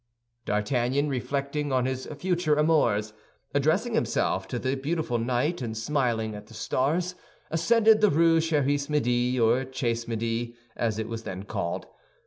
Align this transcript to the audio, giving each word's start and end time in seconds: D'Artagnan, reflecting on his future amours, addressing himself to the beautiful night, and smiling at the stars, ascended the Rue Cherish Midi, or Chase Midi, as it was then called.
D'Artagnan, 0.45 1.09
reflecting 1.09 1.71
on 1.71 1.85
his 1.85 2.07
future 2.17 2.55
amours, 2.55 3.13
addressing 3.53 3.93
himself 3.93 4.47
to 4.47 4.57
the 4.57 4.73
beautiful 4.73 5.19
night, 5.19 5.61
and 5.61 5.77
smiling 5.77 6.33
at 6.33 6.47
the 6.47 6.55
stars, 6.55 7.13
ascended 7.51 8.01
the 8.01 8.09
Rue 8.09 8.41
Cherish 8.41 8.89
Midi, 8.89 9.39
or 9.39 9.63
Chase 9.63 10.07
Midi, 10.07 10.55
as 10.75 10.97
it 10.97 11.07
was 11.07 11.21
then 11.21 11.43
called. 11.43 11.85